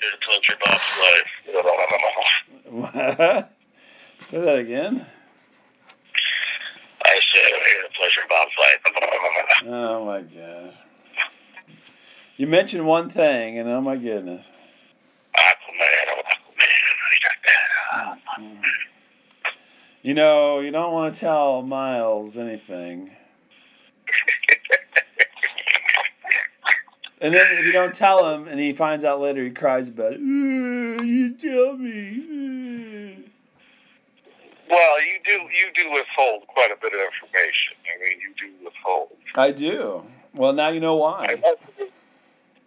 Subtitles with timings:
[0.00, 1.30] to touch your Bob's life.
[2.70, 3.52] What?
[4.28, 5.06] Say that again.
[7.04, 8.82] I said I'm here to pleasure Bob's life.
[9.66, 10.74] Oh my god.
[12.36, 14.46] You mentioned one thing, and oh my goodness.
[15.36, 16.68] Aquaman, oh, Aquaman,
[17.02, 18.79] I got that.
[20.02, 23.10] You know, you don't want to tell Miles anything.
[27.20, 30.14] And then if you don't tell him, and he finds out later, he cries about
[30.14, 30.20] it.
[30.20, 32.24] "Uh, You tell me.
[32.24, 33.28] uh."
[34.70, 37.76] Well, you do you do withhold quite a bit of information.
[37.84, 39.10] I mean, you do withhold.
[39.34, 40.04] I do.
[40.32, 41.26] Well, now you know why.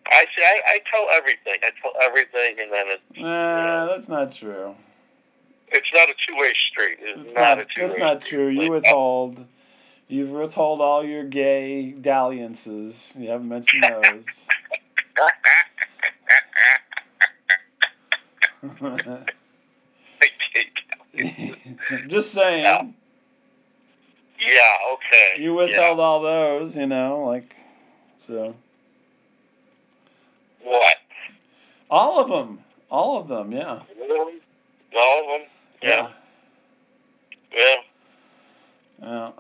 [0.06, 1.56] I say I, I tell everything.
[1.64, 4.76] I tell everything, and then it's Nah, that's not true.
[5.74, 6.98] It's not a two way street.
[7.02, 7.88] It's, That's not, not, a two way.
[7.88, 8.48] that's not true.
[8.50, 9.46] You withhold.
[10.08, 13.14] You've withhold all your gay dalliances.
[13.18, 14.24] You haven't mentioned those.
[22.08, 22.64] Just saying.
[22.64, 22.86] Yeah.
[24.40, 24.76] yeah.
[24.94, 25.42] Okay.
[25.42, 27.56] You withheld all those, you know, like
[28.20, 28.56] so.
[30.62, 30.98] What?
[31.90, 32.60] All of them.
[32.90, 33.52] All of them.
[33.52, 33.82] Yeah.
[34.96, 35.48] All of them?
[35.84, 36.10] Yeah.
[37.54, 37.76] Yeah.
[39.02, 39.32] Yeah.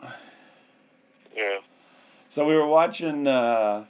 [1.35, 1.59] Yeah.
[2.27, 3.85] So we were watching uh,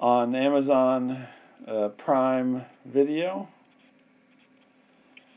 [0.00, 1.26] on Amazon
[1.66, 3.48] uh, Prime Video.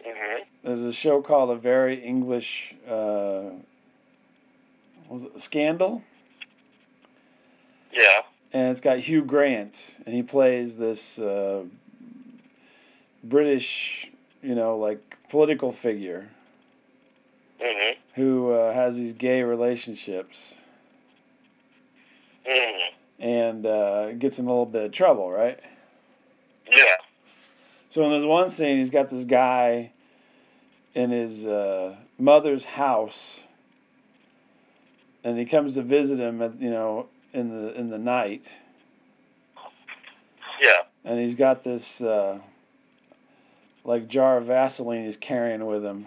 [0.04, 3.52] hmm There's a show called A Very English uh,
[5.08, 6.04] was it Scandal,
[7.92, 8.22] Yeah.
[8.54, 11.64] and it's got Hugh Grant, and he plays this uh,
[13.24, 14.12] British,
[14.44, 16.30] you know, like political figure
[17.62, 20.56] hmm who uh, has these gay relationships
[22.46, 22.90] hmm
[23.20, 25.60] and uh, gets in a little bit of trouble, right?
[26.72, 26.96] Yeah.
[27.90, 29.92] So in this one scene, he's got this guy
[30.96, 33.44] in his uh, mother's house,
[35.24, 38.56] and he comes to visit him at you know in the in the night,
[40.62, 40.84] Yeah.
[41.04, 42.40] and he's got this uh,
[43.84, 46.06] like jar of Vaseline he's carrying with him.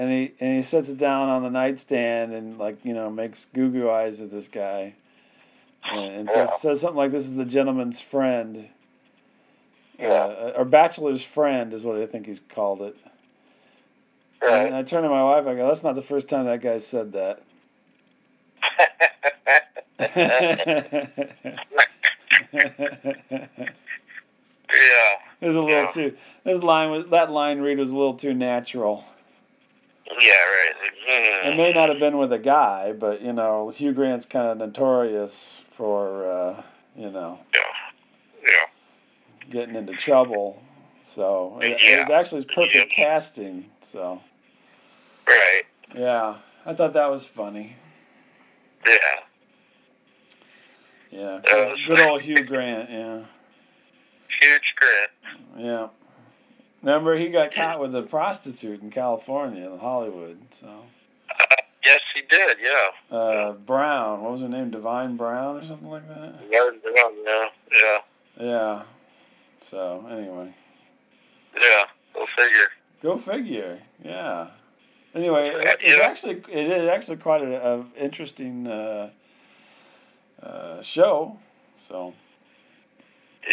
[0.00, 3.44] And he and he sets it down on the nightstand and like you know makes
[3.54, 4.94] goo goo eyes at this guy,
[5.84, 6.56] and, and says, Yeah.
[6.56, 8.68] says something like this is the gentleman's friend.
[9.98, 10.08] Yeah.
[10.08, 12.96] Uh, or bachelor's friend is what I think he's called it.
[14.40, 15.46] And I turn to my wife.
[15.46, 17.42] I go, "That's not the first time that guy said that."
[20.00, 21.06] yeah.
[25.40, 25.88] There's a little Yeah.
[25.88, 26.16] too.
[26.44, 29.04] This line was that line read was a little too natural.
[30.18, 30.32] Yeah.
[30.32, 30.74] Right.
[31.08, 31.52] Mhm.
[31.52, 34.58] It may not have been with a guy, but you know, Hugh Grant's kind of
[34.58, 36.62] notorious for uh,
[36.96, 37.60] you know Yeah.
[38.44, 39.50] Yeah.
[39.50, 40.62] getting into trouble.
[41.04, 42.02] So it, Yeah.
[42.02, 42.88] it actually is perfect Yep.
[42.90, 43.70] casting.
[43.82, 44.20] So
[45.26, 45.62] Right.
[45.94, 47.76] yeah, I thought that was funny.
[48.86, 48.96] Yeah.
[51.10, 52.88] Yeah, was good old Hugh Grant.
[52.90, 53.20] Yeah.
[54.40, 55.10] Huge grit.
[55.58, 55.88] Yeah.
[56.82, 60.38] Remember, he got caught with a prostitute in California, in Hollywood.
[60.58, 60.66] So,
[61.84, 62.58] Yes, he did.
[62.62, 63.16] Yeah.
[63.16, 64.70] uh, Brown, what was her name?
[64.70, 66.34] Divine Brown or something like that.
[66.50, 66.70] Yeah.
[66.84, 67.48] Yeah.
[67.72, 67.98] Yeah.
[68.38, 68.82] Yeah.
[69.62, 70.54] So anyway,
[71.54, 71.84] Yeah.
[72.14, 72.68] Go figure.
[73.02, 73.78] go figure.
[74.04, 74.48] Yeah.
[75.14, 76.04] Anyway, it, it's Yeah.
[76.04, 79.10] actually it is actually quite a, a interesting uh,
[80.42, 81.38] uh, show.
[81.78, 82.14] So,
[83.48, 83.52] Yeah.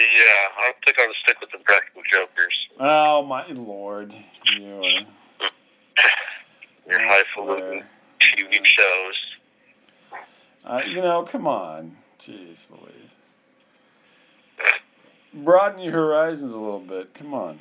[0.59, 2.66] I think I'll stick with the practical jokers.
[2.79, 4.13] Oh my lord,
[4.57, 5.49] you are.
[6.89, 7.83] Your highfalutin.
[8.21, 9.15] TV shows.
[10.65, 11.97] Uh, you know, come on.
[12.19, 13.11] Jeez Louise.
[15.33, 17.13] Broaden your horizons a little bit.
[17.13, 17.59] Come on.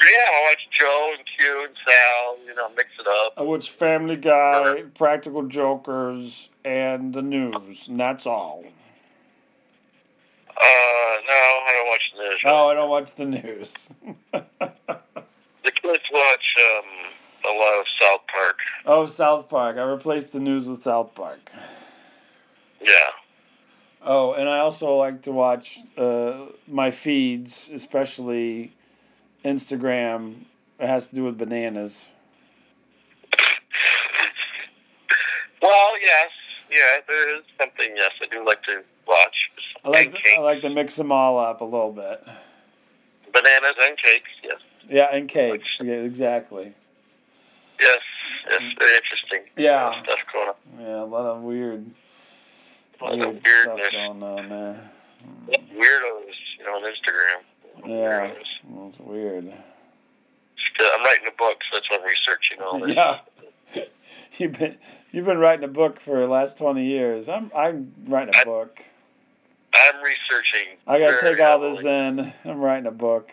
[0.00, 2.38] Yeah, I watch Joe and Q and Sal.
[2.46, 3.34] You know, mix it up.
[3.36, 8.64] I watch Family Guy, Practical Jokers, and the news, and that's all.
[10.60, 12.42] Uh, no, I don't watch the news.
[12.44, 13.90] Oh, I don't watch the news.
[15.62, 17.10] The kids watch um,
[17.44, 18.58] a lot of South Park.
[18.86, 19.76] Oh, South Park.
[19.76, 21.50] I replaced the news with South Park.
[22.80, 23.10] Yeah.
[24.02, 28.72] Oh, and I also like to watch uh, my feeds, especially
[29.44, 30.44] Instagram.
[30.78, 32.08] It has to do with bananas.
[35.62, 36.30] Well, yes,
[36.70, 37.92] yeah, there is something.
[37.94, 39.39] Yes, I do like to watch.
[39.90, 40.38] I like And to, cakes.
[40.38, 42.22] I like to mix them all up a little bit.
[43.32, 44.30] bananas and cakes.
[44.42, 45.78] Yes, Yeah, and cakes.
[45.82, 46.74] Yeah, exactly.
[47.80, 47.98] yes,
[48.48, 48.62] yes.
[48.78, 49.40] Very interesting.
[49.56, 50.02] Yeah.
[50.02, 50.54] stuff going on.
[50.80, 51.90] Yeah, a lot of weird,
[53.00, 53.90] A lot of weird stuff weirdness.
[53.90, 54.90] going on there.
[55.48, 57.42] Weirdos, you know, on Instagram.
[57.86, 58.32] Yeah,
[58.68, 59.44] well, it's weird.
[60.74, 62.94] Still, I'm writing a book, so that's why I'm researching all this.
[62.94, 63.84] Yeah.
[64.38, 64.76] You've been
[65.12, 67.28] you've been writing a book for the last twenty years.
[67.28, 68.82] I'm I'm writing a I- book.
[69.74, 70.76] I'm researching.
[70.86, 72.32] I gotta take all this in.
[72.44, 73.30] I'm writing a book.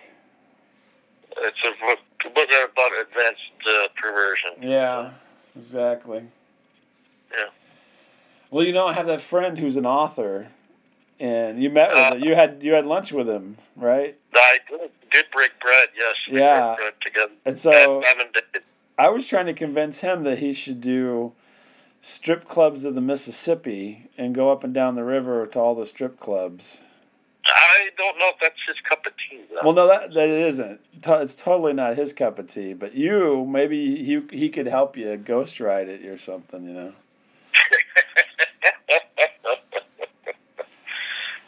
[1.40, 4.52] It's a book, about advanced uh, perversion.
[4.62, 5.12] Yeah,
[5.60, 6.24] exactly.
[7.32, 7.46] Yeah.
[8.50, 10.48] Well, you know, I have that friend who's an author,
[11.20, 12.24] and you met with Uh, him.
[12.24, 14.18] You had you had lunch with him, right?
[14.34, 16.16] I did, did break bread, yes.
[16.30, 16.76] Yeah.
[16.78, 17.34] bread together.
[17.46, 18.04] And so.
[19.00, 21.34] I was trying to convince him that he should do
[22.02, 25.86] strip clubs of the Mississippi and go up and down the river to all the
[25.86, 26.80] strip clubs.
[27.46, 29.62] I don't know if that's his cup of tea, though.
[29.64, 30.82] Well, no, that that isn't.
[30.94, 32.74] It's totally not his cup of tea.
[32.74, 36.68] But you, maybe he he could help you ghostwrite it or something.
[36.68, 36.94] You know.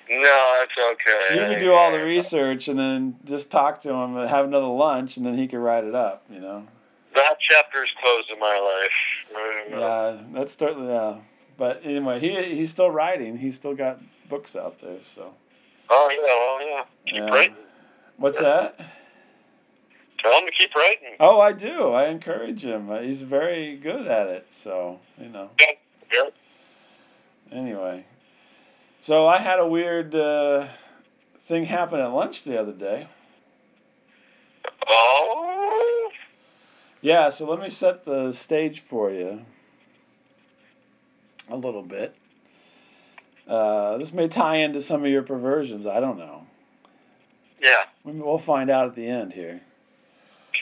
[0.10, 1.34] no, it's okay.
[1.36, 4.68] You could do all the research and then just talk to him and have another
[4.68, 6.24] lunch, and then he could write it up.
[6.30, 6.68] You know.
[7.20, 9.70] That chapter is closed in my life.
[9.72, 11.18] Yeah, that's certainly yeah.
[11.58, 13.38] But anyway, he he's still writing.
[13.38, 14.00] He's still got
[14.30, 15.00] books out there.
[15.04, 15.34] So
[15.90, 16.84] Oh, yeah, well, yeah.
[17.08, 17.36] Keep Yeah.
[17.36, 17.56] writing.
[18.18, 18.80] what's that?
[20.20, 21.16] Tell him to keep writing.
[21.20, 21.92] Oh, I do.
[21.92, 22.90] I encourage him.
[22.92, 24.48] Uh, He's very good at it.
[24.52, 25.50] So you know.
[25.60, 26.30] Yeah.
[27.52, 28.06] Anyway,
[29.02, 30.68] so I had a weird uh,
[31.40, 33.08] thing happen at lunch the other day.
[34.88, 36.10] Oh,
[37.02, 39.46] Yeah, so let me set the stage for you
[41.50, 42.16] a little bit.
[43.48, 45.88] Uh, this may tie into some of your perversions.
[45.88, 46.46] I don't know.
[47.62, 47.86] yeah.
[48.04, 49.62] We- We'll find out at the end here.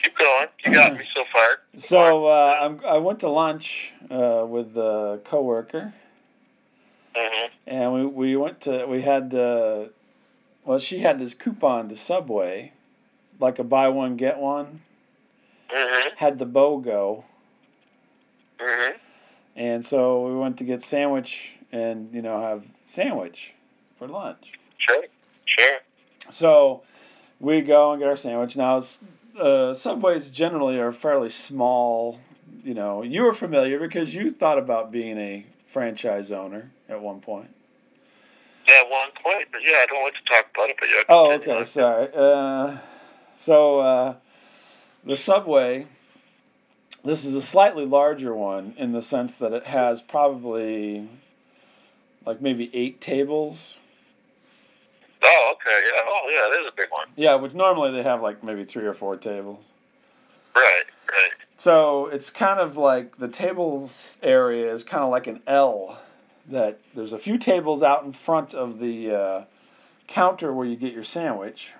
[0.02, 0.46] Keep going.
[0.64, 1.58] You got me so far.
[1.78, 5.92] So uh, I'm, I went to lunch uh, with a coworker,
[7.14, 9.86] hmm and we, we went to we had uh,
[10.64, 12.72] well she had this coupon to Subway,
[13.40, 14.82] like a buy one get one.
[15.70, 17.24] Hmm Had the BOGO,
[18.60, 18.92] hmm
[19.56, 23.54] and so we went to get sandwich and you know have sandwich
[23.98, 24.52] for lunch.
[24.78, 25.02] Sure.
[25.44, 25.78] Sure.
[26.30, 26.82] So
[27.40, 28.56] we go and get our sandwich.
[28.56, 28.82] Now,
[29.38, 32.20] uh, Subways generally are fairly small.
[32.64, 37.20] You know, you were familiar because you thought about being a franchise owner at one
[37.20, 37.50] point.
[38.68, 41.02] At one point, but yeah, I don't like to talk about it, but yeah.
[41.08, 42.08] Oh, okay, sorry.
[42.14, 42.76] Uh,
[43.36, 44.14] so uh,
[45.04, 45.86] the Subway,
[47.04, 51.08] this is a slightly larger one in the sense that it has probably
[52.26, 53.76] like maybe eight tables.
[55.22, 55.80] Oh, okay.
[55.86, 56.00] Yeah.
[56.06, 56.48] Oh, yeah.
[56.50, 57.08] There's a big one.
[57.16, 59.64] Yeah, which normally they have like maybe three or four tables.
[60.54, 60.84] Right.
[61.10, 61.30] Right.
[61.56, 66.00] So it's kind of like the tables area is kind of like an L.
[66.50, 69.44] That there's a few tables out in front of the uh,
[70.06, 71.74] counter where you get your sandwich,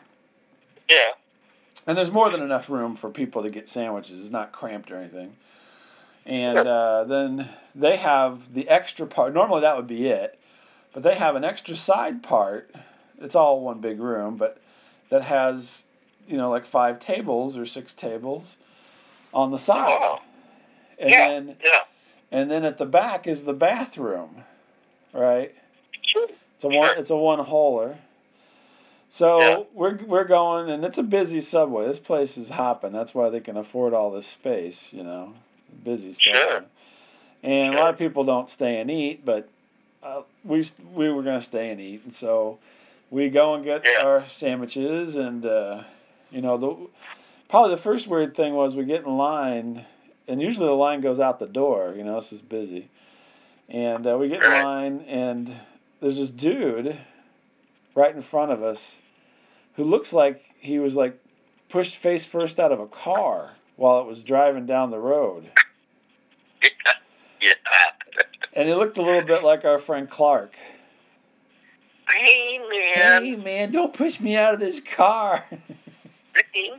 [0.90, 1.12] Yeah.
[1.86, 4.20] And there's more than enough room for people to get sandwiches.
[4.20, 5.36] It's not cramped or anything.
[6.26, 9.32] And uh, then they have the extra part.
[9.32, 10.38] Normally that would be it,
[10.92, 12.74] but they have an extra side part.
[13.20, 14.60] It's all one big room, but
[15.08, 15.84] that has
[16.28, 18.58] you know like five tables or six tables
[19.32, 19.88] on the side.
[19.88, 20.20] Oh, wow.
[20.98, 21.28] And yeah.
[21.28, 21.80] then yeah.
[22.30, 24.44] and then at the back is the bathroom,
[25.12, 25.54] right?
[26.02, 26.28] Sure.
[26.56, 26.98] It's a one.
[26.98, 27.96] It's a one holer.
[29.10, 29.58] So Yeah.
[29.74, 31.86] we're we're going, and it's a busy subway.
[31.86, 32.92] This place is hopping.
[32.92, 34.92] That's why they can afford all this space.
[34.92, 35.34] You know,
[35.84, 36.40] busy subway.
[36.40, 36.64] Sure.
[37.42, 39.48] And a lot of people don't stay and eat, but
[40.02, 42.58] uh, we we were gonna stay and eat, and so
[43.10, 44.04] we go and get Yeah.
[44.04, 45.82] our sandwiches, and uh,
[46.30, 46.76] you know the
[47.48, 49.86] probably the first weird thing was we get in line,
[50.26, 51.94] and usually the line goes out the door.
[51.96, 52.88] You know, this is busy,
[53.68, 55.50] and uh, we get in line, and
[56.00, 56.98] there's this dude
[57.94, 58.98] right in front of us
[59.74, 61.18] who looks like he was like
[61.68, 65.50] pushed face first out of a car while it was driving down the road.
[67.40, 67.52] yeah.
[68.54, 70.56] And he looked a little bit like our friend Clark.
[72.12, 73.24] Hey, man.
[73.24, 75.44] Hey man, don't push me out of this car.
[76.52, 76.70] Hey,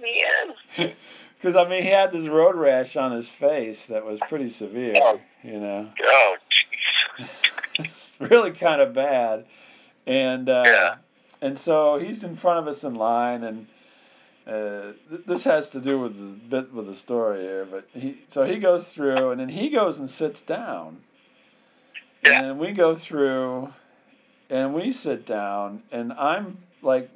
[0.77, 0.91] man.
[1.41, 4.95] Because I mean, he had this road rash on his face that was pretty severe.
[5.41, 6.35] You know, Oh,
[7.17, 7.27] jeez.
[7.79, 9.45] it's really kind of bad.
[10.07, 10.95] And uh, Yeah.
[11.41, 13.67] and so he's in front of us in line, and
[14.47, 17.65] uh, th- this has to do with the bit with the story here.
[17.69, 21.01] But he so he goes through, and then he goes and sits down,
[22.23, 22.41] Yeah.
[22.43, 23.73] and we go through,
[24.49, 27.09] and we sit down, and I'm like,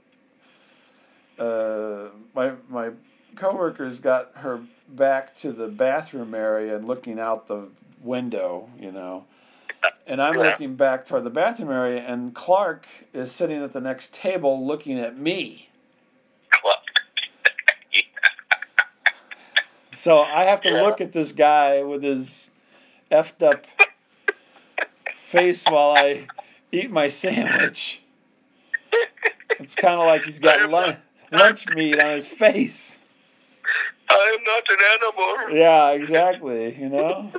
[1.39, 2.91] uh, my my
[3.35, 7.69] coworker's got her back to the bathroom area and looking out the
[8.01, 9.25] window, you know.
[10.05, 10.49] And I'm Yeah.
[10.51, 14.99] looking back toward the bathroom area, and Clark is sitting at the next table looking
[14.99, 15.69] at me.
[19.95, 20.81] So I have to Yeah.
[20.81, 22.49] look at this guy with his
[23.11, 23.65] effed up
[25.19, 26.27] face while I
[26.71, 28.01] eat my sandwich.
[29.59, 30.97] It's kind of like he's got lun-
[31.31, 32.97] lunch meat on his face.
[34.09, 34.77] I am not an
[35.47, 35.57] animal.
[35.57, 36.75] Yeah, exactly.
[36.75, 37.31] You know.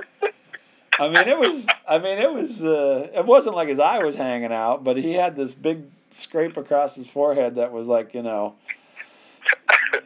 [0.99, 1.67] I mean, it was.
[1.87, 2.63] I mean, it was.
[2.63, 6.55] Uh, it wasn't like his eye was hanging out, but he had this big scrape
[6.57, 8.55] across his forehead that was like, you know,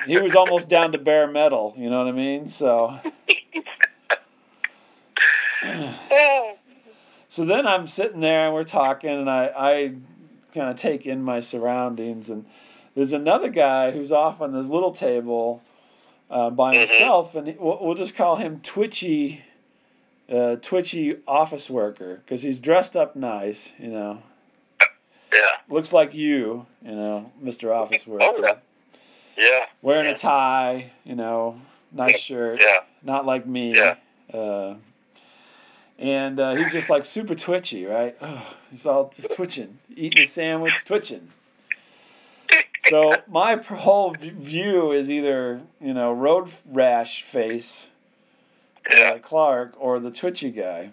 [0.08, 1.74] he was almost down to bare metal.
[1.77, 2.48] You know what I mean?
[2.50, 3.00] So.
[7.31, 9.93] So then I'm sitting there and we're talking, and I, I
[10.53, 12.27] kind of take in my surroundings.
[12.27, 12.46] And
[12.96, 15.62] there's another guy who's off on this little table
[16.31, 16.79] uh, by Mhm.
[16.88, 19.43] himself, and we'll, we'll just call him Twitchy,
[20.31, 24.21] uh, Twitchy office worker because he's dressed up nice, you know.
[25.33, 25.39] Yeah.
[25.69, 27.75] Looks like you, you know, Mr.
[27.75, 28.25] Office Worker.
[28.27, 28.53] Oh, yeah.
[29.38, 29.65] Yeah.
[29.81, 30.12] Wearing Yeah.
[30.12, 32.59] a tie, you know, nice shirt.
[32.62, 32.77] Yeah.
[33.03, 33.75] Not like me.
[33.75, 33.95] Yeah.
[34.33, 34.75] Uh,
[36.00, 38.15] and uh, he's just like super twitchy, right?
[38.21, 41.29] Oh, he's all just twitching, eating a sandwich, twitching.
[42.89, 47.88] So my whole view is either you know road rash face,
[48.91, 49.12] Yeah.
[49.12, 50.91] uh, Clark, or the twitchy guy.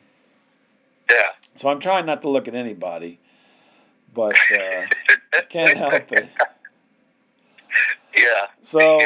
[1.10, 1.28] Yeah.
[1.54, 3.18] So I'm trying not to look at anybody,
[4.14, 4.86] but uh,
[5.34, 6.28] I can't help it.
[8.16, 8.46] Yeah.
[8.62, 8.98] So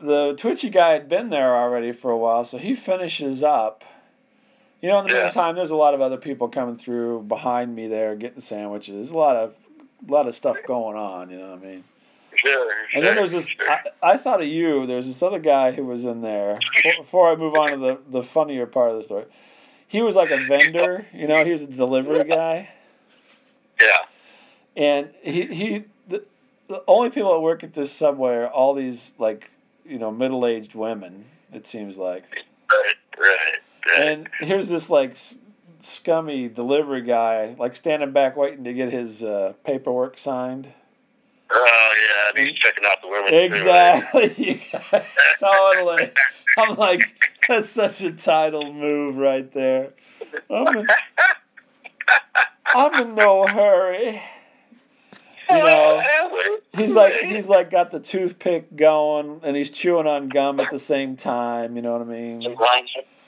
[0.00, 3.84] the twitchy guy had been there already for a while, so he finishes up.
[4.82, 5.22] You know, in the Yeah.
[5.24, 9.10] meantime, there's a lot of other people coming through behind me there getting sandwiches.
[9.10, 9.54] A lot of,
[10.08, 11.30] a lot of stuff going on.
[11.30, 11.84] You know what I mean?
[12.44, 12.72] Sure.
[12.94, 13.46] And then there's this.
[13.48, 13.70] sure.
[13.70, 14.86] I, I thought of you.
[14.86, 16.58] There's this other guy who was in there.
[16.98, 19.24] Before- I move on to the the funnier part of the story,
[19.86, 21.06] he was like a vendor.
[21.12, 22.70] You know, he was a delivery guy.
[23.80, 23.96] yeah.
[24.76, 26.24] and he he the,
[26.68, 29.50] the only people that work at this subway are all these like
[29.84, 31.24] you know middle aged women.
[31.52, 32.24] It seems like,
[32.72, 32.94] Right.
[33.18, 33.98] Right.
[33.98, 34.06] Right.
[34.06, 35.16] and here's this like
[35.80, 40.68] scummy delivery guy like standing back waiting to get his uh, paperwork signed.
[41.50, 41.89] oh
[42.36, 43.34] he's checking out the women.
[43.34, 44.62] Exactly,
[45.40, 46.10] totally.
[46.58, 47.02] I'm like
[47.48, 49.90] that's such a title move right there.
[50.48, 50.86] I'm in,
[52.74, 54.22] I'm in no hurry.
[55.50, 56.02] You know.
[56.76, 60.78] He's like he's like got the toothpick going and he's chewing on gum at the
[60.78, 61.76] same time.
[61.76, 62.46] You know what I mean?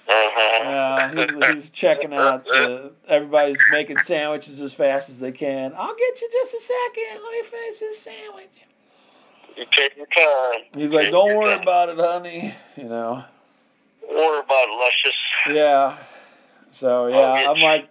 [0.08, 0.64] Uh-huh.
[0.64, 2.44] Yeah, he's, he's checking out.
[2.44, 5.72] The, everybody's making sandwiches as fast as they can.
[5.76, 7.22] I'll get you just a second.
[7.22, 8.50] Let me finish this sandwich.
[9.56, 10.62] You take your time.
[10.76, 11.62] He's like, Take "Don't worry time.
[11.62, 13.24] about it, honey." You know?
[14.00, 15.18] Don't worry about it, luscious.
[15.50, 15.96] Yeah.
[16.72, 17.62] So yeah, I'm you.
[17.64, 17.88] like,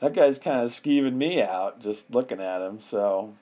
[0.00, 2.80] that guy's kind of skeeving me out just looking at him.
[2.80, 3.34] So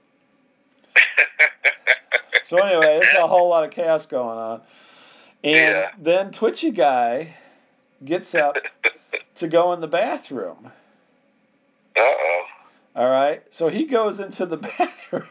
[2.42, 4.60] so anyway, there's a whole lot of chaos going on.
[5.44, 5.90] And Yeah.
[5.98, 7.34] then Twitchy guy
[8.04, 8.56] gets up
[9.36, 10.72] to go in the bathroom.
[11.96, 12.44] Uh oh.
[12.96, 13.42] All right.
[13.50, 15.24] So he goes into the bathroom.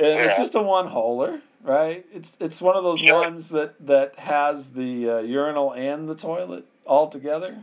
[0.00, 2.06] And it's just a one holer, right?
[2.12, 3.20] It's it's one of those Sure.
[3.22, 7.58] ones that that has the uh, urinal and the toilet all together.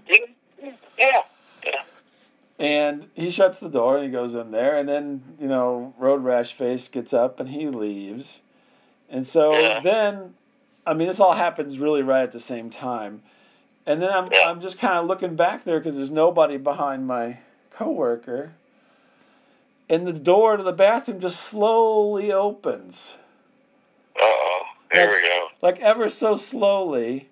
[0.97, 1.21] Yeah.
[2.59, 6.23] And he shuts the door and he goes in there, and then you know Road
[6.23, 8.41] Rash Face gets up and he leaves,
[9.09, 9.79] and so Yeah.
[9.79, 10.33] then,
[10.85, 13.21] I mean, this all happens really right at the same time,
[13.85, 14.49] and then I'm Yeah.
[14.49, 17.37] I'm just kind of looking back there because there's nobody behind my
[17.71, 18.53] coworker,
[19.89, 23.15] and the door to the bathroom just slowly opens,
[24.15, 24.63] Uh oh.
[24.91, 25.47] Here we go.
[25.61, 27.29] like ever so slowly,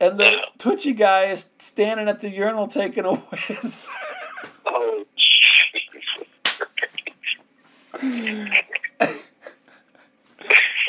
[0.00, 0.44] and the Yeah.
[0.58, 3.88] twitchy guy is standing at the urinal taking a whiz.
[4.66, 5.04] Oh.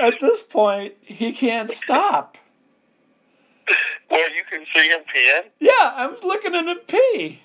[0.01, 2.37] At this point, he can't stop.
[4.09, 5.49] Well, you can see him peeing.
[5.59, 7.41] Yeah, I'm looking at him pee.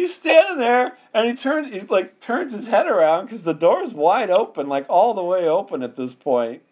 [0.00, 3.92] He's standing there, and he turns, he like turns his head around because the door's
[3.94, 6.62] wide open, like all the way open at this point,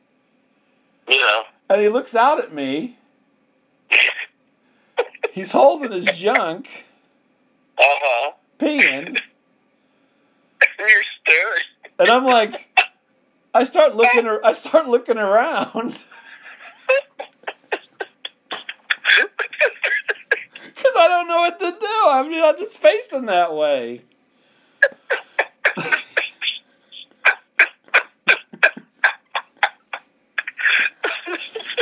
[1.08, 1.42] Yeah.
[1.68, 2.96] and he looks out at me.
[5.32, 6.68] He's holding his junk,
[7.78, 8.30] Uh huh.
[8.58, 9.18] peeing,
[10.78, 10.88] You're
[11.22, 11.62] staring.
[11.98, 12.68] and I'm like,
[13.54, 16.04] I start looking, I start looking around.
[20.74, 21.40] Because I don't know
[22.08, 24.02] I mean, I just faced facing that way.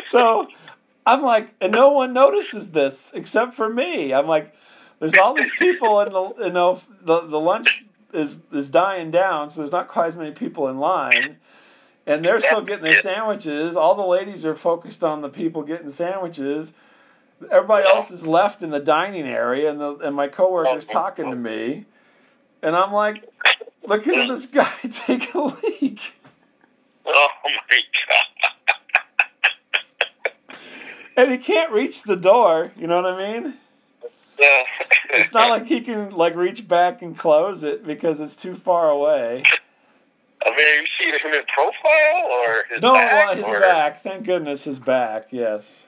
[0.03, 0.49] so
[1.07, 4.15] I'm like, and no one notices this except for me.
[4.15, 4.55] I'm like,
[5.01, 9.51] there's all these people in the, you know, the, the lunch is, is dying down,
[9.51, 11.37] so there's not quite as many people in line.
[12.07, 13.77] And they're still getting their sandwiches.
[13.77, 16.73] All the ladies are focused on the people getting sandwiches
[17.51, 21.37] everybody else is left in the dining area and the and my coworker's talking to
[21.37, 21.85] me
[22.63, 23.25] and I'm like
[23.87, 26.15] looking at this guy take a leak
[27.07, 28.17] Oh my god.
[31.17, 33.55] and he can't reach the door you know what I mean
[34.39, 34.63] Yeah.
[35.11, 38.91] it's not like he can like reach back and close it because it's too far
[38.91, 39.43] away
[40.47, 43.29] I mean, you him in profile or his no back?
[43.29, 45.85] uh, his or back thank goodness his back yes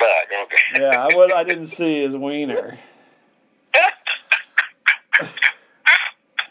[0.00, 0.28] Back.
[0.44, 0.82] Okay.
[0.82, 2.78] yeah I would I didn't see his wiener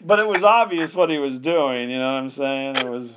[0.02, 3.14] but it was obvious what he was doing you know what I'm saying it was.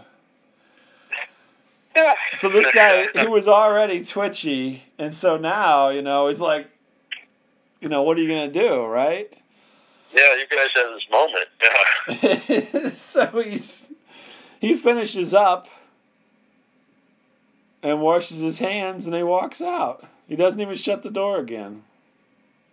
[2.42, 6.68] So this guy, he was already twitchy, and so now, you know, he's like,
[7.80, 9.32] you know, what are you gonna do, right?
[10.12, 11.06] Yeah, you guys have this
[12.20, 12.64] moment.
[12.82, 12.88] Yeah.
[12.94, 13.86] so he's
[14.60, 15.68] he finishes up
[17.82, 20.04] and washes his hands, and he walks out.
[20.28, 21.82] He doesn't even shut the door again.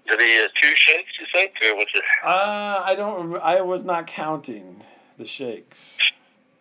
[0.07, 1.11] Did he uh, two shakes?
[1.19, 2.03] You think, or was it?
[2.23, 3.35] Uh, I don't.
[3.37, 4.81] I was not counting
[5.17, 5.97] the shakes.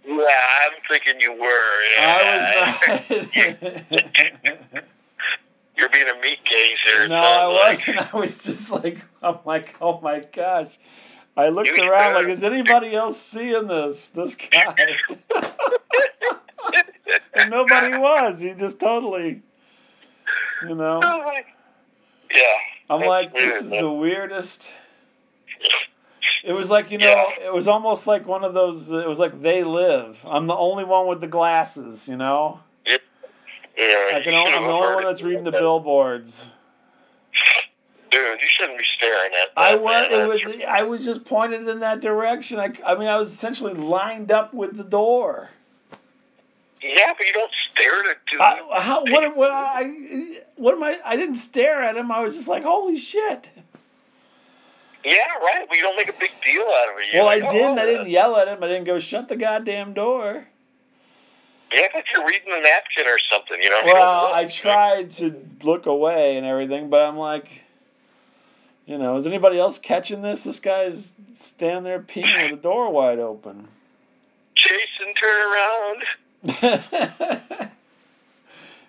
[0.07, 1.97] Yeah, I'm thinking you were.
[1.97, 2.78] Yeah.
[2.87, 4.85] I was not.
[5.76, 7.08] You're being a meat gazer.
[7.08, 8.15] No, I wasn't.
[8.15, 10.76] I was just like, I'm like, oh my gosh.
[11.36, 12.23] I looked You around sure?
[12.23, 14.08] like, is anybody else seeing this?
[14.10, 14.97] This guy.
[17.34, 18.41] and nobody was.
[18.41, 19.43] He just totally,
[20.62, 21.00] you know.
[22.34, 22.42] Yeah.
[22.90, 23.82] I'm like, this is man.
[23.82, 24.71] the weirdest.
[26.44, 29.42] It was like, you know, it was almost like one of those, it was like
[29.42, 30.18] they live.
[30.25, 32.60] I'm the only one with the glasses, you know?
[32.86, 32.97] Yeah.
[34.14, 36.47] I can only, I'm the only one that's reading the billboards.
[38.10, 39.60] Dude, you shouldn't be staring at that.
[39.60, 40.10] I was.
[40.10, 40.21] man.
[40.21, 40.62] It was.
[40.66, 42.58] I was just pointed in that direction.
[42.58, 42.73] I.
[42.84, 45.50] I mean, I was essentially lined up with the door.
[46.82, 48.41] Yeah, but you don't stare at a dude.
[48.41, 49.04] I, how?
[49.04, 49.36] What?
[49.36, 49.50] What?
[49.50, 50.38] I.
[50.56, 50.99] What am I?
[51.04, 52.10] I didn't stare at him.
[52.12, 53.49] I was just like, holy shit.
[55.04, 55.12] yeah,
[55.43, 55.67] right.
[55.69, 57.12] But you don't make a big deal out of it.
[57.12, 57.78] You're Well, I didn't.
[57.78, 58.62] oh, I didn't yell at him.
[58.62, 60.47] I didn't go shut the goddamn door.
[61.73, 63.60] Yeah, but you're reading a napkin or something.
[63.62, 63.80] You know.
[63.84, 67.62] Well, don't I tried to look away and everything, but I'm like,
[68.86, 70.45] you know, is anybody else catching this?
[70.45, 73.69] This guy's standing there peeing with the door wide open.
[74.54, 76.02] Jason, turn around.
[76.45, 77.71] It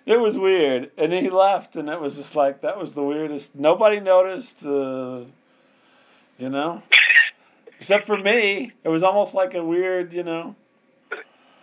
[0.06, 3.54] was weird, and he left, and it was just like that was the weirdest.
[3.56, 5.20] Nobody noticed, uh,
[6.38, 6.82] you know,
[7.78, 8.72] except for me.
[8.84, 10.54] It was almost like a weird, you know,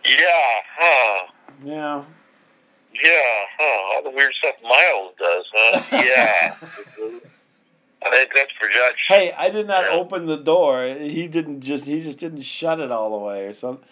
[0.04, 1.26] Yeah, huh?
[1.64, 2.04] yeah.
[2.94, 3.94] Yeah, huh?
[3.96, 5.82] All the weird stuff Miles does, huh?
[5.92, 6.54] Yeah.
[8.00, 8.94] I think that's for Judge.
[9.08, 9.96] Hey, I did not Yeah.
[9.98, 10.86] open the door.
[10.86, 11.84] He didn't just.
[11.84, 13.84] He just didn't shut it all the way or something.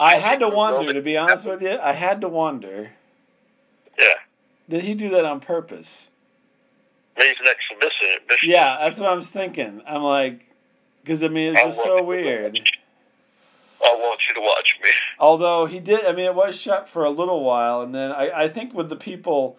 [0.00, 1.78] I had to wonder, to be honest with you.
[1.78, 2.90] I had to wonder.
[3.98, 4.14] Yeah.
[4.68, 6.10] Did he do that on purpose?
[7.16, 8.48] Maybe it's an exhibition.
[8.48, 9.82] Yeah, that's what I was thinking.
[9.86, 10.46] I'm like,
[11.02, 12.58] because I mean, it's just so weird.
[13.84, 14.90] I want you to watch me.
[15.18, 18.44] Although he did, I mean, it was shut for a little while, and then I,
[18.44, 19.58] I think with the people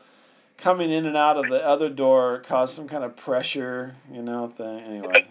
[0.57, 4.47] coming in and out of the other door, caused some kind of pressure, you know,
[4.47, 4.79] thing.
[4.79, 5.27] Anyway,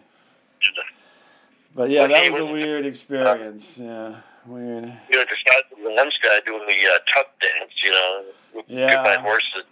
[1.74, 3.78] but yeah, that was a weird experience.
[3.78, 4.84] Yeah, weird.
[5.10, 8.24] You know, besides the one guy doing the uh, tuck dance, you know,
[8.66, 8.94] Yeah.
[8.94, 9.64] goodbye horses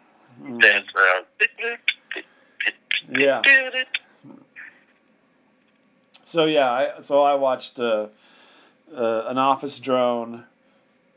[0.42, 0.60] Mm.
[0.60, 1.26] dance around.
[3.10, 3.42] Yeah.
[6.24, 8.06] So yeah, I, so I watched uh,
[8.96, 10.44] uh, an office drone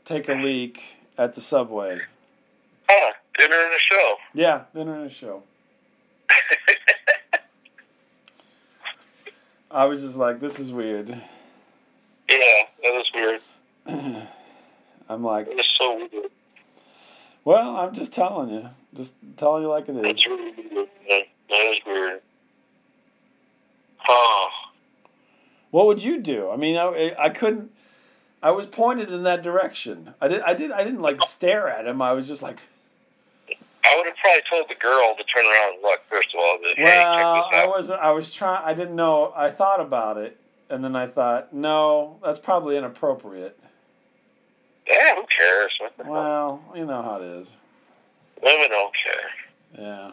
[0.04, 2.00] take a leak at the subway.
[2.88, 4.16] Huh, dinner and a show.
[4.34, 5.42] Yeah, dinner and a show.
[9.70, 11.08] I was just like, this is weird.
[11.08, 11.18] Yeah,
[12.82, 13.40] that was weird.
[15.14, 16.30] I'm like, It was so weird.
[17.44, 20.02] well, I'm just telling you, just telling you like it is.
[20.02, 20.88] That's really weird.
[21.08, 21.22] man.
[21.48, 22.20] That is weird.
[24.08, 24.48] Oh.
[25.70, 26.50] What would you do?
[26.50, 27.70] I mean, I, I couldn't.
[28.42, 30.14] I was pointed in that direction.
[30.20, 30.42] I did.
[30.42, 30.70] I did.
[30.70, 32.02] I didn't like stare at him.
[32.02, 32.58] I was just like,
[33.48, 36.58] I would have probably told the girl to turn around and look first of all.
[36.62, 38.00] That, hey, well, this I wasn't.
[38.00, 38.62] I was trying.
[38.64, 39.32] I didn't know.
[39.34, 43.58] I thought about it, and then I thought, no, that's probably inappropriate.
[44.86, 45.72] Yeah, who cares?
[45.80, 46.12] What the hell?
[46.12, 47.48] Well, you know how it is.
[48.42, 49.30] Women don't care.
[49.78, 50.12] Yeah.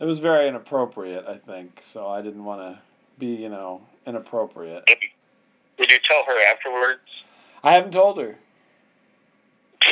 [0.00, 1.80] It was very inappropriate, I think.
[1.84, 2.80] So I didn't want to
[3.18, 4.84] be, you know, inappropriate.
[4.86, 5.08] Did you,
[5.78, 7.00] did you tell her afterwards?
[7.62, 8.36] I haven't told her.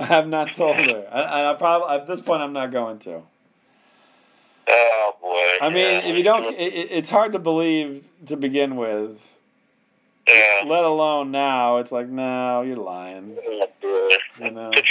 [0.00, 1.08] I have not told her.
[1.10, 3.22] I, I probably at this point I'm not going to.
[5.60, 5.66] Boy.
[5.66, 6.06] I mean, yeah.
[6.08, 9.36] if you don't, it, it- it's hard to believe to begin with.
[10.28, 10.60] Yeah.
[10.66, 13.34] Let alone now, it's like, no, you're lying.
[13.34, 13.66] Boy.
[14.40, 14.70] You know.
[14.74, 14.82] You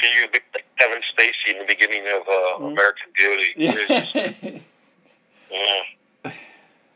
[0.79, 2.71] Kevin Spacey in the beginning of uh, Mm.
[2.71, 3.53] American Beauty.
[5.51, 6.31] Yeah.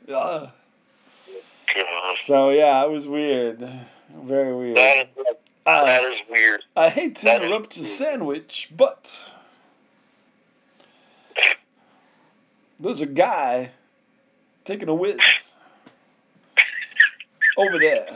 [0.08, 0.48] Yeah.
[1.74, 3.60] Uh, so yeah, it was weird.
[4.24, 4.76] Very weird.
[4.76, 5.36] That is,
[5.66, 6.64] Uh, that is weird.
[6.76, 9.32] I hate to That interrupt your sandwich, but
[12.82, 13.72] there's a guy
[14.66, 15.20] taking a whiz
[17.58, 18.08] over there.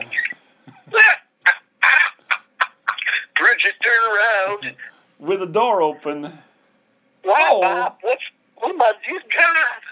[3.38, 4.76] Bridget, turn around.
[5.18, 6.22] with the door open.
[6.22, 7.60] Wow, Oh.
[7.60, 8.22] Bob, what's
[8.56, 9.82] what my dear God?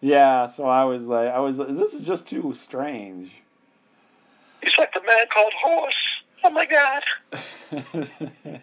[0.00, 3.30] Yeah, so I was like, I was, like, this is just too strange.
[4.62, 5.94] He's like the man called Horse.
[6.44, 7.02] Oh my God.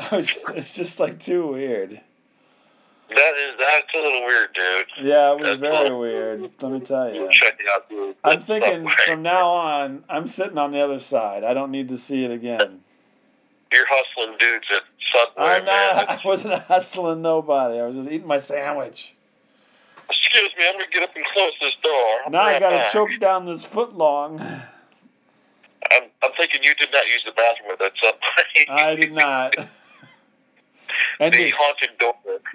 [0.00, 2.00] I was, it's just like too weird.
[3.14, 5.06] That is that's a little weird, dude.
[5.06, 5.98] Yeah, it was That's very awesome.
[5.98, 6.50] weird.
[6.60, 7.28] Let me tell you.
[7.32, 8.16] Check it out, dude.
[8.24, 11.44] I'm That's thinking from now on, I'm sitting on the other side.
[11.44, 12.80] I don't need to see it again.
[13.72, 15.96] You're hustling dudes at Subway, I'm not.
[15.96, 16.06] man.
[16.24, 17.78] I wasn't hustling nobody.
[17.80, 19.14] I was just eating my sandwich.
[20.08, 22.16] Excuse me, I'm gonna get up and close this door.
[22.26, 22.92] Be Now I right gotta back.
[22.92, 24.40] choke down this foot long.
[24.40, 28.66] I'm, I'm thinking you did not use the bathroom at that Subway.
[28.68, 29.56] I did not.
[31.20, 31.90] And the to, haunted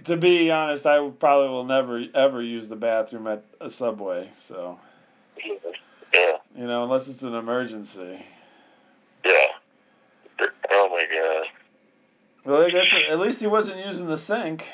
[0.06, 4.30] to be honest, I probably will never ever use the bathroom at a subway.
[4.34, 4.80] So
[6.14, 8.26] Yeah, you know, unless it's an emergency.
[9.26, 9.32] yeah.
[10.70, 11.48] Oh my God.
[12.46, 14.70] Well, I guess at least he wasn't using the sink.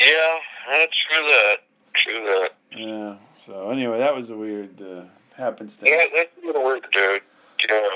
[0.00, 0.36] Yeah,
[0.70, 1.56] that's true that.
[1.94, 2.50] True that.
[2.76, 3.16] Yeah.
[3.36, 5.02] So anyway, that was a weird uh,
[5.36, 5.90] happenstance.
[5.90, 7.22] Yeah, that's a little weird, dude.
[7.68, 7.88] Yeah.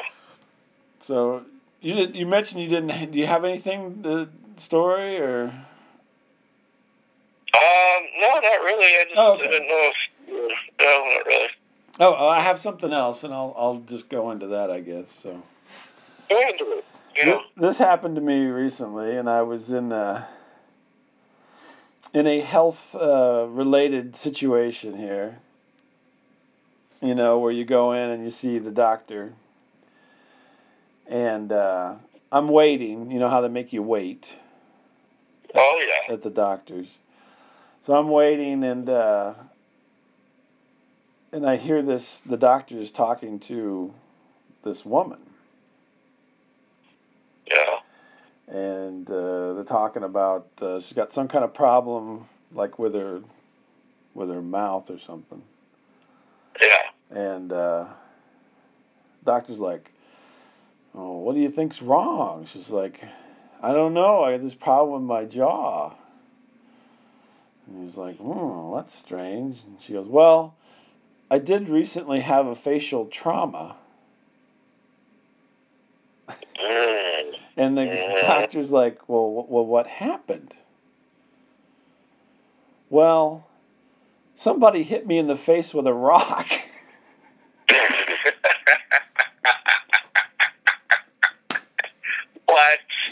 [1.01, 1.45] So
[1.83, 2.17] you did.
[2.17, 3.13] You mentioned you didn't.
[3.13, 5.53] Do you have anything the story or?
[7.55, 8.87] Um, no, not really.
[8.87, 9.49] I just Oh, okay.
[9.51, 9.95] Didn't know if.
[10.81, 11.49] No, not really.
[12.01, 15.11] Oh, I have something else, and I'll I'll just go into that, I guess.
[15.11, 15.43] So
[16.31, 16.85] Go into it.
[17.15, 17.43] You know.
[17.57, 20.29] This happened to me recently, and I was in a
[22.15, 25.39] in a health uh, related situation here.
[27.03, 29.33] You know, where you go in and you see the doctor,
[31.13, 31.95] and uh,
[32.33, 33.11] I'm waiting.
[33.11, 34.37] You know how they make you wait.
[35.55, 36.15] Oh yeah.
[36.15, 36.99] at the doctor's.
[37.83, 39.35] So I'm waiting and uh,
[41.31, 43.93] and I hear this the doctor is talking to
[44.65, 45.19] this woman
[47.51, 47.81] Yeah.
[48.49, 53.21] and uh, they're talking about uh, she's got some kind of problem like with her
[54.15, 55.43] with her mouth or something
[56.63, 56.83] Yeah.
[57.11, 57.87] and uh,
[59.25, 59.91] doctor's like
[60.95, 62.45] oh what do you think's wrong?
[62.47, 63.01] She's like
[63.63, 64.23] i don't know.
[64.23, 65.95] I got this problem with my jaw.
[67.67, 69.63] And he's like hmm that's strange.
[69.65, 70.55] And she goes well
[71.31, 73.77] i did recently have a facial trauma.
[77.57, 77.85] And the
[78.23, 80.55] doctor's like well, well what happened?
[82.91, 83.47] Well
[84.35, 86.49] somebody hit me in the face with a rock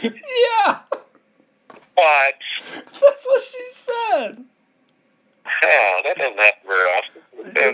[0.02, 0.80] yeah
[1.94, 2.34] What?
[2.74, 4.44] that's what she said
[5.62, 6.88] Oh, that doesn't happen very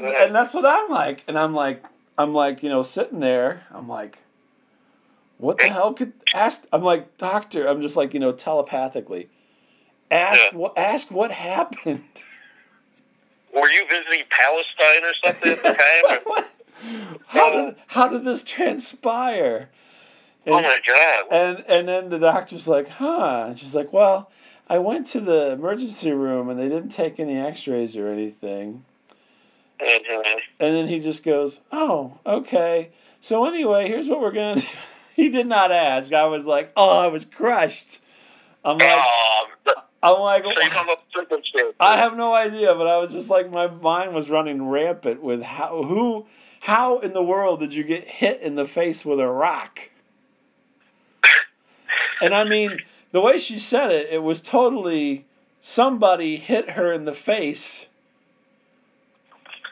[0.05, 0.15] often.
[0.27, 1.25] and, that's what I'm like.
[1.29, 1.85] And I'm like,
[2.17, 3.65] I'm like, you know, sitting there.
[3.71, 4.19] I'm like,
[5.39, 6.65] what the hell could ask?
[6.73, 7.67] I'm like, doctor.
[7.67, 9.29] I'm just like, you know, telepathically,
[10.11, 10.57] ask Yeah.
[10.59, 12.05] what, ask what happened.
[13.53, 16.45] Were you visiting Palestine or something at the time?
[17.27, 19.71] How did how did this transpire?
[20.47, 21.25] Oh And, my God.
[21.31, 23.47] and and then the doctor's like, huh?
[23.49, 24.31] And she's like, well,
[24.69, 28.85] I went to the emergency room and they didn't take any X-rays or anything.
[29.81, 30.23] Mhm.
[30.59, 32.91] And then he just goes, "Oh, okay.
[33.21, 34.67] So anyway, here's what we're gonna do."
[35.15, 36.13] he did not ask.
[36.13, 37.99] I was like, "Oh, I was crushed.
[38.65, 41.75] I'm like, Um, I'm like, so you come up with circumstances.
[41.81, 45.43] I have no idea, but I was just like, my mind was running rampant with
[45.43, 46.27] how, who,
[46.61, 49.81] how in the world did you get hit in the face with a rock?
[52.21, 52.81] And I mean,
[53.13, 55.27] the way she said it, it was totally
[55.61, 57.87] somebody hit her in the face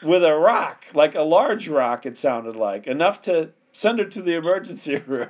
[0.03, 4.21] with a rock, like a large rock, it sounded like, enough to send her to
[4.21, 5.29] the emergency room.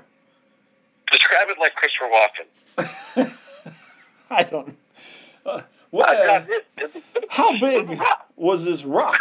[1.11, 3.31] Describe it like Christopher Walken.
[4.29, 4.77] I don't.
[5.45, 6.43] Uh, what, uh,
[7.29, 7.99] how big was
[8.35, 9.19] was this rock?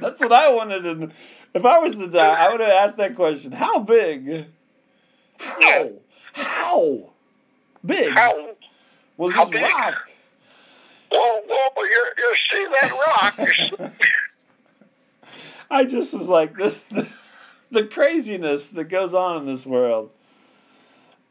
[0.00, 1.10] That's what I wanted to.
[1.54, 3.52] If I was the guy, I would have asked that question.
[3.52, 4.46] How big?
[5.38, 5.90] How?
[6.32, 7.10] How
[7.84, 8.50] big How?
[9.16, 9.62] was how this big?
[9.62, 10.10] rock?
[11.10, 11.82] Whoa, whoa!
[11.84, 13.92] You you see that rock?
[15.70, 16.82] I just was like this.
[17.70, 20.10] The, craziness that goes on in this world.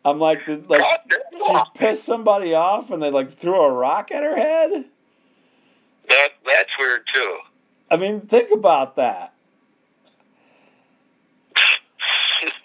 [0.06, 0.84] I'm like, the, like
[1.46, 4.86] she pissed somebody off and they like threw a rock at her head.
[6.10, 7.38] That that's weird too.
[7.90, 9.34] I mean, think about that.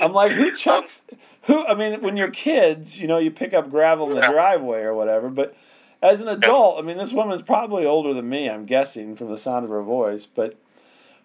[0.03, 1.03] I'm like, who chucks?
[1.43, 1.65] Who?
[1.65, 4.95] I mean, when you're kids, you know, you pick up gravel in the driveway or
[4.95, 5.29] whatever.
[5.29, 5.57] But
[6.03, 8.51] as an adult, I mean, this woman's probably older than me.
[8.51, 10.27] I'm guessing from the sound of her voice.
[10.27, 10.57] But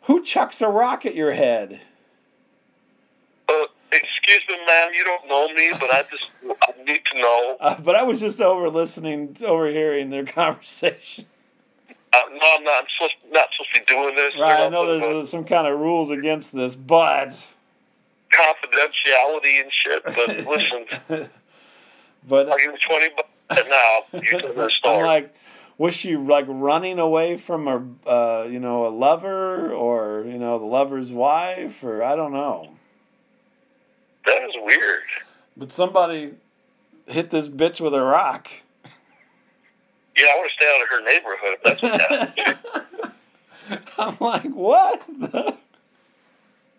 [0.04, 1.82] who chucks a rock at your head?
[3.50, 4.90] Uh, excuse me, ma'am.
[4.94, 6.30] You don't know me, but I just
[6.62, 7.58] I need to know.
[7.60, 11.26] Uh, but I was just over listening, overhearing their conversation.
[12.14, 12.84] Uh, no, I'm not.
[12.84, 14.34] I'm supposed, not supposed to be doing this.
[14.40, 14.62] Right?
[14.62, 17.48] I know there's uh, some kind of rules against this, but
[18.38, 20.04] confidentiality and shit.
[20.06, 21.30] But listen,
[22.28, 24.20] but I'll give you twenty bucks now.
[24.22, 25.04] You tell the I'm story.
[25.04, 25.36] like,
[25.78, 30.60] was she like running away from her, uh, you know, a lover or you know
[30.60, 32.70] the lover's wife or I don't know.
[34.26, 35.02] that is weird.
[35.56, 36.36] But somebody
[37.08, 38.50] hit this bitch with a rock.
[40.16, 41.54] Yeah, I want to stay out of her neighborhood.
[41.54, 43.14] If that's what happened.
[43.98, 45.02] I'm like, what?
[45.20, 45.58] the-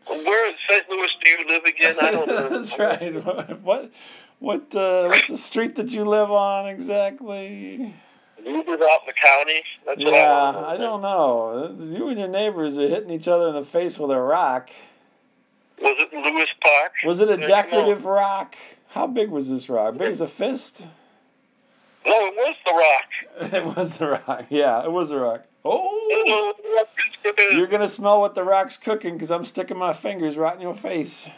[0.09, 0.89] Where in St.
[0.89, 1.97] Louis do you live again?
[2.01, 2.49] I don't know.
[2.59, 3.59] That's right.
[3.63, 3.91] What,
[4.39, 7.95] what, uh, what's the street that you live on exactly?
[8.45, 9.63] You live out in the county.
[9.85, 10.65] That's what I Yeah, know.
[10.67, 11.77] I don't know.
[11.97, 14.71] You and your neighbors are hitting each other in the face with a rock.
[15.81, 16.93] Was it Lewis Park?
[17.05, 17.87] Was it a Yeah, come on.
[17.87, 18.57] decorative rock?
[18.89, 19.99] How big was this rock?
[19.99, 20.83] Big as a fist?
[22.07, 23.53] No, it was the Rock.
[23.53, 24.47] It was the rock.
[24.51, 25.45] Yeah, it was the rock.
[25.65, 26.55] Oh!
[27.53, 30.75] You're gonna smell what the rock's cooking because I'm sticking my fingers right in your
[30.75, 31.29] face.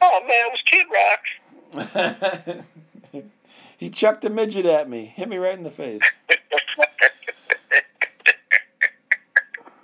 [0.00, 2.64] oh man, it was Kid Rock.
[3.76, 6.00] he chucked a midget at me, hit me right in the face.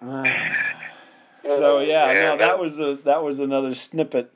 [1.44, 4.32] so yeah, no, that was a that was another snippet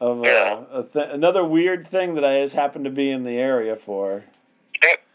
[0.00, 3.36] of uh, a th- another weird thing that I just happened to be in the
[3.38, 4.24] area for.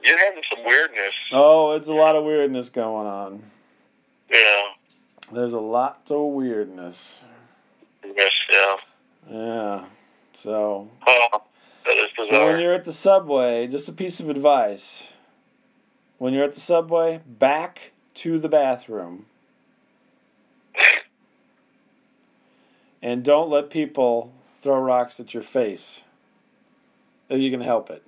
[0.04, 1.14] You're having some weirdness.
[1.32, 3.44] Oh, it's a lot of weirdness going on.
[4.32, 4.64] Yeah.
[5.32, 7.20] There's a lot of weirdness.
[8.04, 8.32] Yes.
[8.52, 8.76] Yeah.
[9.30, 9.86] Yeah.
[10.34, 11.42] So, Oh,
[11.86, 15.04] that is so when you're at the subway, just a piece of advice.
[16.18, 19.26] When you're at the subway, back to the bathroom.
[23.02, 26.02] And don't let people throw rocks at your face
[27.30, 28.04] if you can help it.